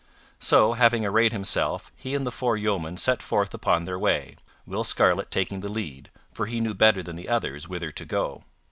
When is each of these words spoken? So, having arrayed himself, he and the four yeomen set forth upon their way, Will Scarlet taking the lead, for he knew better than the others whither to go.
So, 0.39 0.73
having 0.73 1.05
arrayed 1.05 1.31
himself, 1.31 1.91
he 1.95 2.15
and 2.15 2.25
the 2.25 2.31
four 2.31 2.57
yeomen 2.57 2.97
set 2.97 3.21
forth 3.21 3.53
upon 3.53 3.85
their 3.85 3.99
way, 3.99 4.37
Will 4.65 4.83
Scarlet 4.83 5.29
taking 5.29 5.59
the 5.59 5.69
lead, 5.69 6.09
for 6.33 6.47
he 6.47 6.59
knew 6.59 6.73
better 6.73 7.03
than 7.03 7.17
the 7.17 7.29
others 7.29 7.67
whither 7.69 7.91
to 7.91 8.05
go. 8.05 8.43